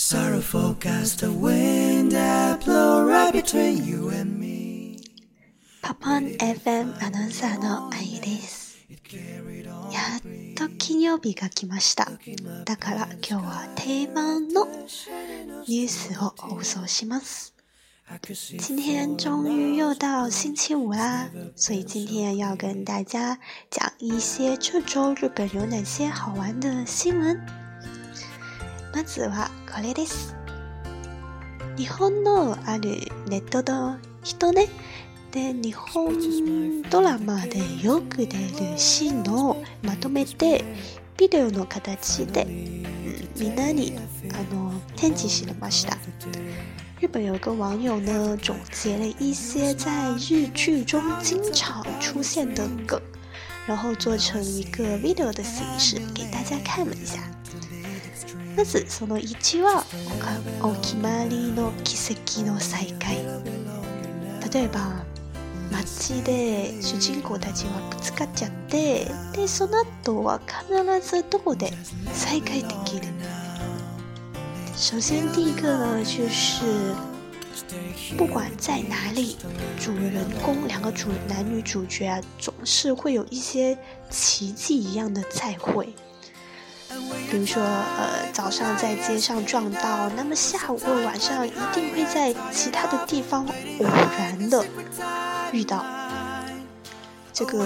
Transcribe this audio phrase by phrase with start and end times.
[0.00, 0.40] s パポン
[0.78, 2.06] FM
[7.04, 12.08] アナウンサーのあゆですやっと金曜日が来ました
[12.64, 17.56] だから今日は定番のニュースを放送します
[18.68, 23.36] 今天终于又到星期五啦，所以今天要跟大家
[23.68, 27.36] 讲一些这周日本有哪些好玩的新闻。
[28.98, 30.34] まずはこれです。
[31.76, 34.66] 日本のあるネットの人ね、
[35.30, 40.64] で、日本ドラマでよく出るシーンをまとめて、
[41.16, 42.44] ビデオの形で、
[43.36, 43.96] みんなに
[44.34, 45.96] あの展示しました。
[47.00, 53.00] 日本有个网友呢总结了一些在日剧中经常出现的梗，
[53.64, 57.22] 然后做成一个 video 的形式给大家看了一下。
[58.58, 59.84] まずその1は
[60.60, 63.14] お決まりの奇跡の再会
[64.52, 65.04] 例えば
[65.70, 71.70] 街で主人公たちはぶつかっちゃってでその後は必ずどこで
[72.12, 73.06] 再会できる
[74.90, 76.64] 首先第一个呢就是
[78.16, 79.36] 不管在哪里，
[79.78, 83.76] 主人公两个主男女主角啊，总是会有一些
[84.10, 85.92] 奇迹一样的再会。
[87.30, 93.84] 比如说，呃，早上在街上撞到，那么下午或晚上一定会在其他的地方偶
[94.18, 94.64] 然的
[95.52, 95.84] 遇到。
[97.32, 97.64] 这个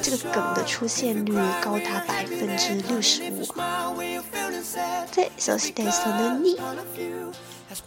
[0.00, 3.42] 这个梗的出现率高达百分之六十五。
[5.14, 6.56] で、そしてそのに、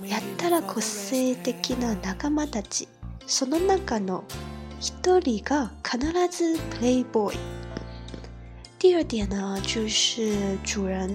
[0.10, 2.88] やったら個性的な仲間たち、
[3.28, 4.24] その中の
[4.82, 5.98] 一人が必
[6.32, 7.59] ずプレイボーイ。
[8.80, 11.12] 第二点呢，就是主人，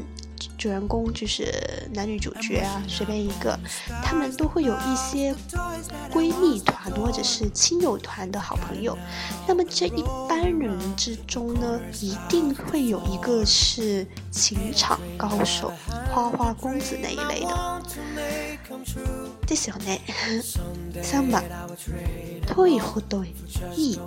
[0.59, 1.51] 主人公就是
[1.95, 3.59] 男女主角啊，随便一个，
[4.05, 5.35] 他们都会有一些
[6.13, 8.95] 闺蜜团或者是亲友团的好朋友。
[9.49, 15.73] 那么这一般人之中呢，一定会有一个是情场高手、
[16.13, 17.83] 花花公子那一类的。
[19.47, 19.99] 第 三呢，
[21.03, 21.43] 三把
[22.47, 23.33] 退后队
[23.75, 23.99] 一。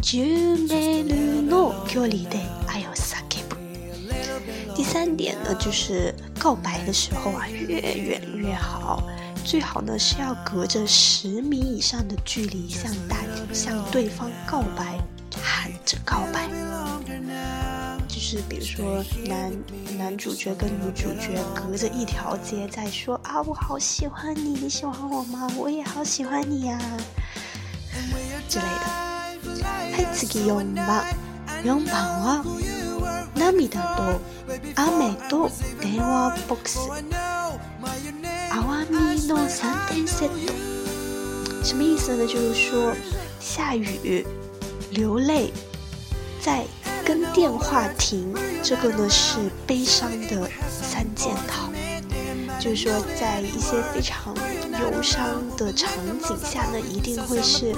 [0.00, 0.18] 就
[0.66, 2.38] 美露诺，这里的
[2.68, 3.56] 哎呦啥给不？
[4.74, 9.02] 第三点呢，就是告白的时候啊，越远越好，
[9.44, 13.16] 最好呢是要隔着十米以上的距离向大
[13.52, 14.98] 向对方告白，
[15.42, 16.48] 喊着告白。
[18.08, 19.52] 就是比如说男
[19.98, 25.46] 男主角跟女主角隔着一条街在说啊，我好喜欢你，你喜欢我吗？
[25.58, 26.78] 我也好喜欢你呀
[28.48, 28.99] 之类的。
[30.20, 30.20] 次4番，4番是，眼泪和
[32.60, 33.70] 雨
[34.76, 35.50] 和
[35.80, 36.78] 电话 box。
[38.04, 42.26] 雨の三連セット，什么意思呢？
[42.26, 42.92] 就是说
[43.40, 44.26] 下雨、
[44.90, 45.52] 流泪，
[46.42, 46.64] 在
[47.04, 50.46] 跟电话亭，这个呢是悲伤的
[50.82, 51.70] 三件套。
[52.58, 54.34] 就是说在一些非常
[54.82, 55.24] 忧伤
[55.56, 55.90] 的场
[56.22, 57.74] 景下呢，一定会是。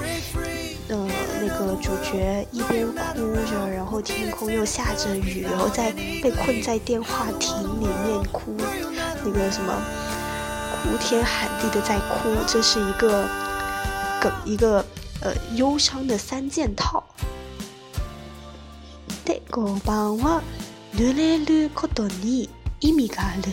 [1.45, 8.55] 那个主角一边哭着，然后天空又下着雨，然后在被困在电话亭里面哭，
[9.25, 9.73] 那个什么，
[10.81, 13.27] 哭天喊地的在哭，这是一个
[14.21, 14.79] 梗，一个
[15.19, 17.03] 呃忧伤的三件套。
[19.25, 20.41] で後半は
[20.95, 22.47] 濡れることに
[22.79, 23.49] 意味がある。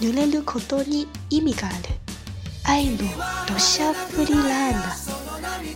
[0.00, 1.88] 濡れることに意味がある。
[2.64, 3.04] 愛の
[3.50, 4.72] ロシアフラン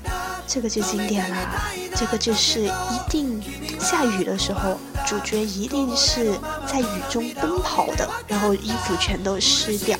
[0.04, 0.25] ダ。
[0.48, 1.38] 这个就经典啦，
[1.96, 3.42] 这个就是一定
[3.80, 6.32] 下雨的时候，主角一定是
[6.66, 9.98] 在雨中奔跑的，然后衣服全都湿掉。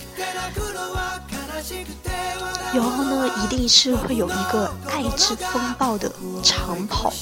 [2.73, 6.13] 然后呢，一定是会有一个爱之风暴的
[6.45, 7.13] 长跑，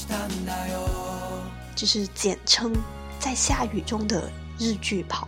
[1.75, 2.71] 就是简称
[3.19, 5.27] 在下雨中的日剧跑。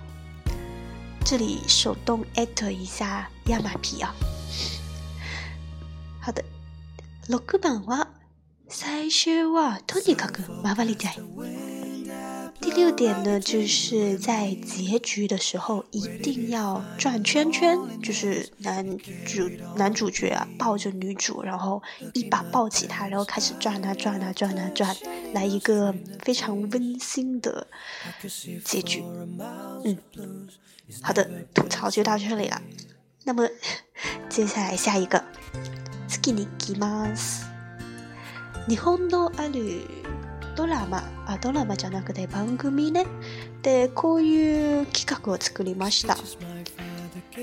[1.25, 4.13] 这里手动艾特一下亚麻皮啊，
[6.21, 6.44] 好的。
[7.27, 8.07] 六个版画，
[8.69, 21.83] 三十画，托尼哥哥，麻烦你第六点呢，就是在结局的时候一定要转圈圈，就是男主男主角啊抱着女主，然后
[22.13, 24.95] 一把抱起她，然后开始转啊转啊转啊转，
[25.33, 27.68] 来一个非常温馨的
[28.63, 29.03] 结局。
[29.83, 30.00] 嗯，
[31.03, 32.62] 好的，吐槽就到这里了。
[33.25, 33.50] 那么
[34.30, 35.21] 接下来下一个。
[36.27, 37.45] きに来ます。
[38.68, 39.81] 日本のある
[40.56, 43.06] ドラマ、あ、ドラマじゃなくて番組ね。
[43.62, 46.18] で、こういう企画を作りました。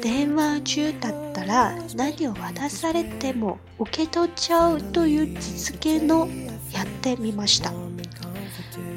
[0.02, 6.26] 電話中だったら何を渡されても受け取っちゃうという実現の
[6.72, 7.72] やってみました。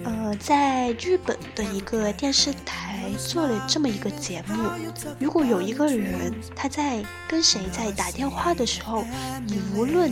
[0.05, 2.86] 呃，在日本的一个电视台。
[3.17, 4.69] 做了这么一个节目，
[5.19, 9.03] 如果有一个人他在跟谁在打电话的时候，
[9.47, 10.11] 你无论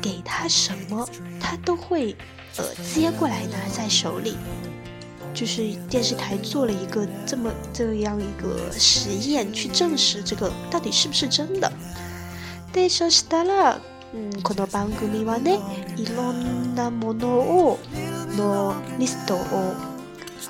[0.00, 1.06] 给他什么，
[1.38, 2.16] 他都会
[2.56, 2.64] 呃
[2.94, 4.36] 接过来拿在手里。
[5.34, 11.70] 就是电视台做了一个这么这样一个实验，去证实这个到底是不是真的。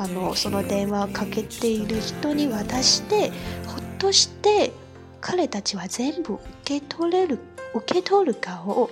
[0.01, 3.31] あのその電話をかけている人に渡して
[3.67, 4.73] ほっとして
[5.21, 7.41] 彼たちは全部受け取れる
[7.75, 8.89] 受け取るかを、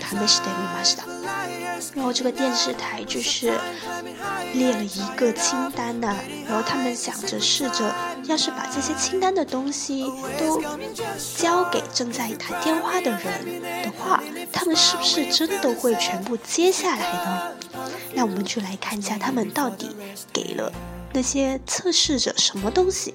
[0.00, 1.06] 試してみました。
[1.94, 3.50] 然后这个电视台就是
[4.52, 7.90] 列了一个清单呐、啊，然后他们想着试着，
[8.26, 10.04] 要是把这些清单的东西
[10.38, 10.60] 都
[11.38, 17.75] 交给正在打电话的人的话，他们是不是真的会全部接下来呢？
[18.16, 19.90] 那我们就来看一下他们到底
[20.32, 20.72] 给了
[21.12, 23.12] 那些测试者什么东西。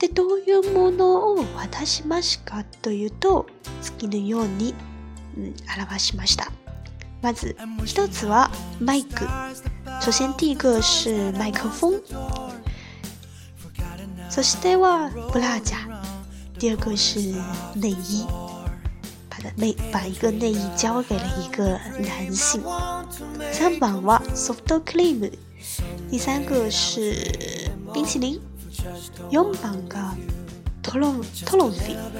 [0.00, 3.46] でどういうものを渡しますかというと、
[3.80, 4.74] 次のように、
[5.36, 6.50] うん、表しました。
[7.22, 9.24] まず一つはマイク。
[10.00, 12.02] 首先第一个是麦克风。
[14.28, 16.02] そしてはブラジャー。
[16.60, 17.20] 第二个是
[17.76, 18.26] 内衣。
[19.30, 22.60] 把的内把一个内衣交给了一个男性。
[23.52, 25.32] 三番はソフトクリーム。
[26.10, 27.14] 第三个是
[27.92, 28.40] 冰淇淋。
[29.30, 30.14] 四番が
[30.80, 32.12] トロフィー。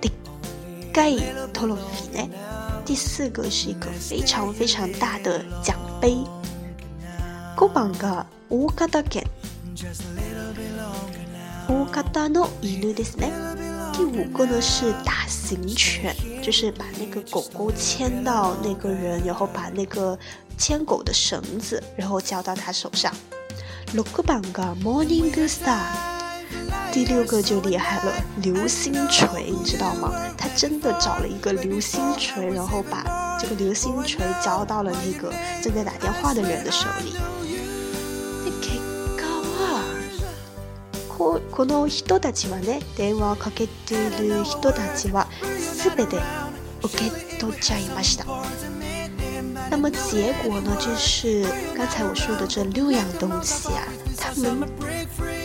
[0.00, 1.18] でっかい
[1.52, 2.30] トロフィーね。
[2.86, 6.16] 第四个是一个非常非常大的奖杯。
[7.58, 9.22] 五番が大型犬。
[11.68, 13.61] 大型の犬ですね。
[13.92, 20.18] 第五个呢是大型犬，就是把那个狗狗牵到那个人，然后把那个
[20.56, 23.12] 牵狗的绳子，然后交到他手上。
[23.92, 25.82] 六个棒个 m o r n i n g Good Star。
[26.90, 28.12] 第六个就厉害了，
[28.42, 30.10] 流星锤，你知道吗？
[30.38, 37.16] 他真的找了一个流星锤，然后把这个流星锤交到了那个正在打电话的人的手里。
[49.70, 51.46] 那么结果呢，就是
[51.76, 53.82] 刚才我说的这六样东西啊，
[54.18, 54.68] 他们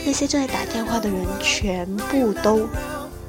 [0.05, 2.67] 那些正在打电话的人全部都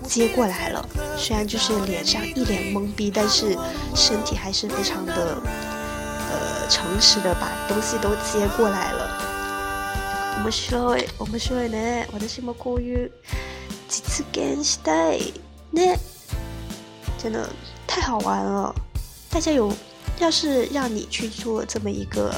[0.05, 0.89] 接过来了。
[1.17, 3.57] 虽然就是脸上一脸懵逼，但是
[3.95, 9.28] 身体还是非常的呃诚实的把东西都接过来了。
[10.43, 13.11] 面白い面白いね私もこういう
[13.89, 15.21] 実現したい
[15.73, 15.99] ね
[17.19, 17.43] 真的
[17.89, 18.73] 太好玩了！
[19.29, 19.71] 大家有
[20.21, 22.33] 要是让你去做这么一个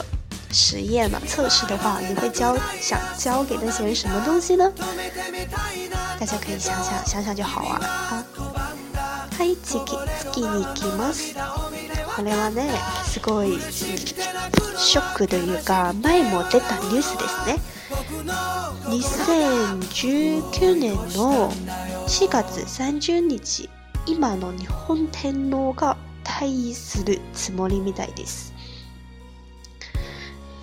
[0.52, 4.72] 实验嘛测试的话，你会教想教给那些人什么东西呢？
[6.18, 8.24] 大家可以想想想想就好玩啊！
[9.38, 9.78] はい、次
[10.32, 11.34] 次に行きます。
[12.16, 12.70] これはね、
[13.04, 13.58] すごい、
[14.78, 17.60] ショックというか前も出たニュースですね。
[18.26, 21.48] 2019年の
[22.06, 23.70] 4月30日，
[24.04, 28.52] 今の日本天皇が退位するつもりみたいです。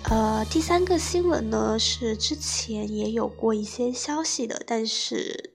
[0.04, 5.54] 呃，第三个新闻呢是之前也有过一些消息的，但是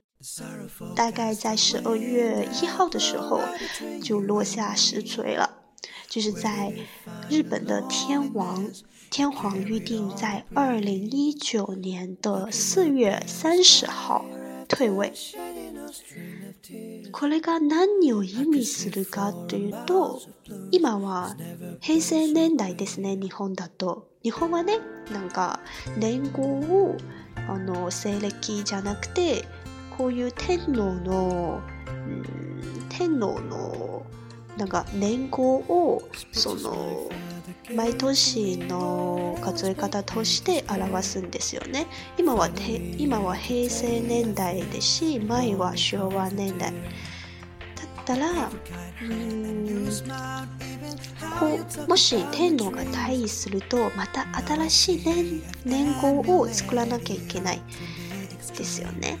[0.94, 3.40] 大概在十二月一号的时候
[4.02, 5.48] 就落下实锤了，
[6.08, 6.70] 就是在
[7.30, 8.70] 日本的天王。
[9.16, 14.24] 天皇预定在二零一九年的四月三十号
[14.68, 15.12] 退位。
[17.12, 20.18] これが何を意味するかというと、
[20.72, 21.36] 今は
[21.80, 24.08] 平成年代ですね、日本だと。
[24.24, 24.80] 日本はね、
[25.12, 25.60] なんか
[25.96, 26.96] 年号を
[27.48, 29.44] あの西暦じゃなくて、
[29.96, 31.60] こういう天皇の、
[32.88, 34.04] 天皇の
[34.56, 36.02] なんか年号を
[36.32, 37.06] その
[37.72, 41.86] 毎年の数え方として表すんですよね
[42.18, 42.48] 今は
[42.98, 46.76] 今は平成年代ですし前は昭和年代だっ
[48.04, 48.50] たら
[49.02, 49.88] うん
[51.40, 54.26] こうもし天皇が退位するとまた
[54.68, 57.62] 新しい年年号を作らなきゃいけない
[58.56, 59.18] ですよね。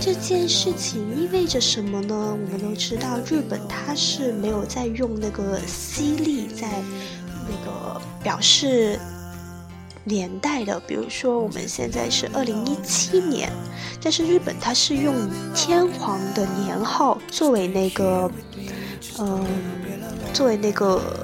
[0.00, 2.14] 这件事情意味着什么呢？
[2.32, 6.68] 我们都知道，日本它是没有在用那个西历在
[7.48, 8.98] 那个表示
[10.06, 13.50] 年代的，比如说我们现在是二零一七年，
[14.02, 15.14] 但是日本它是用
[15.54, 18.30] 天皇的年号作为那个，
[19.18, 19.44] 嗯，
[20.32, 21.23] 作为那个。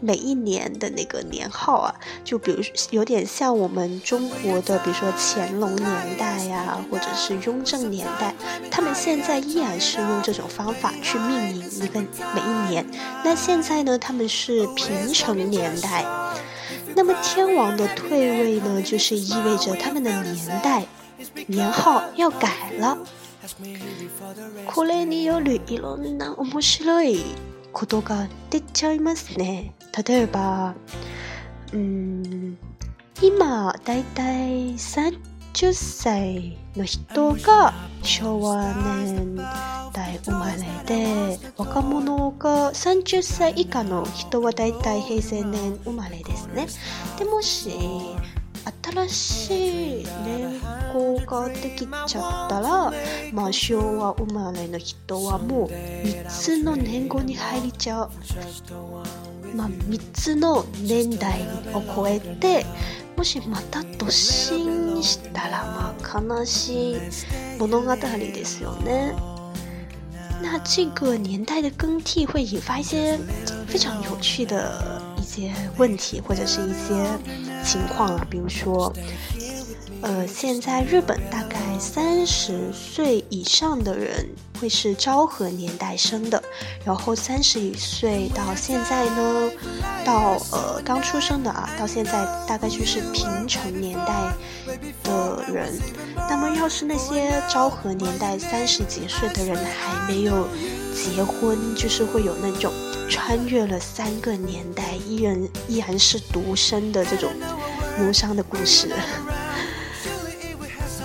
[0.00, 5.86] 每一年的那个年号啊，就比如有点像我们中国的，比如说乾隆年
[6.16, 8.34] 代呀，或者是雍正年代，
[8.70, 12.00] 他们现在依然是用这种方法去命名一个
[12.34, 12.86] 每一年。
[13.24, 16.04] 那现在呢，他们是平成年代。
[16.94, 20.84] 那么天王的退位呢，就是意味着他们的年代
[21.46, 22.98] 年号要改了。
[27.72, 29.74] ことが出ちゃいますね。
[30.06, 30.74] 例えば、
[31.72, 32.58] うん、
[33.22, 39.36] 今、だいたい30歳の人が昭和年
[39.92, 46.66] 代生まれで、若者が30歳以下の人はだいたい平成年生まれですね。
[47.18, 47.70] で、もし、
[49.08, 50.60] 新しい年
[50.92, 52.92] 号ができちゃったら、
[53.32, 58.10] まあ、昭和生まれの人はもう3つの年号に入りちゃう。
[59.54, 61.40] まあ、3つの年代
[61.72, 62.66] を超えて
[63.16, 66.96] もしまた突進したらまあ悲しい
[67.58, 69.14] 物語ですよね。
[70.42, 73.18] 那这个年代的更替会引发一些
[73.66, 77.18] 非常有趣的一些问题，或者是一些
[77.68, 78.90] 情况了，比如说，
[80.00, 84.26] 呃，现在日本大概三十岁以上的人
[84.58, 86.42] 会是昭和年代生的，
[86.82, 89.50] 然后三十一岁到现在呢，
[90.02, 92.12] 到呃刚出生的啊，到现在
[92.48, 94.32] 大概就是平成年代
[95.04, 95.78] 的人。
[96.16, 100.48] 那么要是那些昭和年代三十几岁的人还没有
[100.94, 102.72] 结婚，就是会有那种。
[103.08, 107.30] 穿越了三个年代，依然依然是独身的这种
[107.98, 108.88] 谋杀的故事。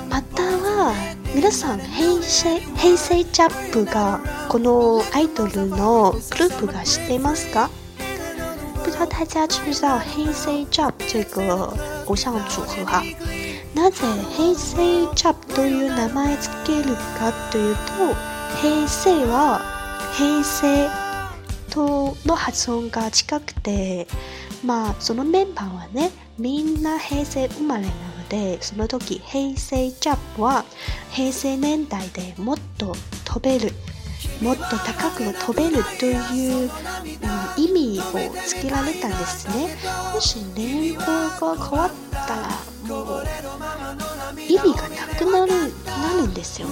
[0.09, 0.93] または
[1.33, 4.19] 皆さん、平成平成チャップが
[4.49, 7.69] このアイドルのグループが知ってますか？
[8.83, 11.71] 不知道大家知不知道黑 C j m p 这个
[12.05, 13.01] 偶像组合哈？
[13.75, 14.03] なぜ
[14.35, 18.13] 黒 C JAP という名前つけるかというと、
[18.61, 19.61] 平成は
[20.17, 21.02] 平成。
[21.73, 24.07] との発音が近くて
[24.63, 30.63] まあそのメンバーはねみんな平成生まれなのでその時平成ジャップは
[31.11, 32.93] 平成年代でもっと
[33.25, 33.71] 飛べる
[34.39, 36.69] もっと高く飛べるという、
[37.57, 39.75] うん、意味をつけられたんですね
[40.13, 41.91] もし連号が変わっ
[42.27, 42.72] たら
[44.49, 46.67] 意味感なくなるなるんですよ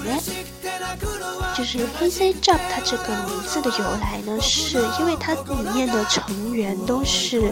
[1.55, 5.39] 就是 Heisei Job 它这个名字的由来呢，是因为它里
[5.73, 7.51] 面的成员都是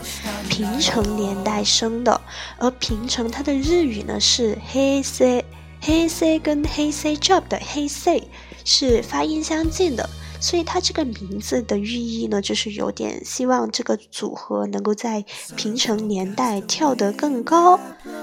[0.50, 2.20] 平成年代生的，
[2.58, 8.24] 而平成它的日语呢是 Heisei，Heisei 跟 Heisei Job 的 Heisei
[8.66, 10.10] 是发音相近的。
[10.40, 15.24] 所以它这个名字的寓意呢，就是有点希望这个组合能够在
[15.56, 17.78] 平成年代跳得更高，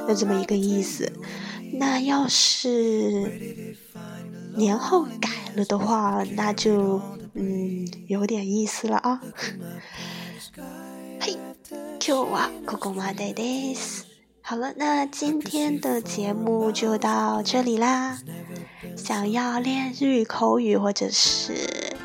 [0.07, 1.13] 的这么一个意思。
[1.75, 3.31] 那要是
[4.57, 7.01] 年后改了的话，那就
[7.35, 9.21] 嗯有点意思了啊。
[11.21, 11.37] 嘿，
[12.01, 14.05] 今日はここまでです。
[14.41, 18.21] 好了，那今天的节目就到这里啦。
[18.97, 21.96] 想要练日语口语或者是。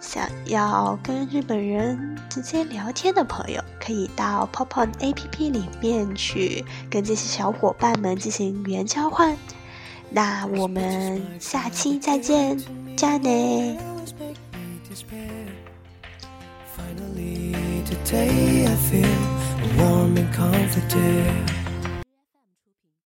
[0.00, 9.36] 想要跟日本人直接聊天的朋友，可以到泡泡 A P P 里面去跟这些小伙伴们进行语言交换。
[10.08, 12.58] 那我们下期再见，
[12.96, 13.28] 加奈。